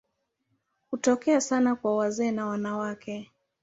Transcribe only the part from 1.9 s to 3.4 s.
wazee na wanawake.